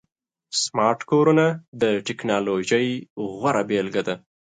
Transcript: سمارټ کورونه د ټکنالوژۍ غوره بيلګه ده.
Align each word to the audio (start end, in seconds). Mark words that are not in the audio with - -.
سمارټ 0.61 0.99
کورونه 1.11 1.45
د 1.81 1.83
ټکنالوژۍ 2.07 2.87
غوره 3.37 3.63
بيلګه 3.69 4.01
ده. 4.07 4.15